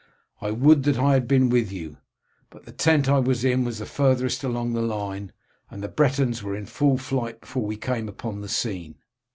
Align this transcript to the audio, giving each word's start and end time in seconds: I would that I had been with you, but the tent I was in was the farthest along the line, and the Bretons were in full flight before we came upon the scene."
I 0.41 0.49
would 0.49 0.81
that 0.85 0.97
I 0.97 1.13
had 1.13 1.27
been 1.27 1.49
with 1.51 1.71
you, 1.71 1.97
but 2.49 2.65
the 2.65 2.71
tent 2.71 3.07
I 3.07 3.19
was 3.19 3.45
in 3.45 3.63
was 3.63 3.77
the 3.77 3.85
farthest 3.85 4.43
along 4.43 4.73
the 4.73 4.81
line, 4.81 5.31
and 5.69 5.83
the 5.83 5.87
Bretons 5.87 6.41
were 6.41 6.55
in 6.55 6.65
full 6.65 6.97
flight 6.97 7.41
before 7.41 7.67
we 7.67 7.77
came 7.77 8.09
upon 8.09 8.41
the 8.41 8.49
scene." 8.49 8.95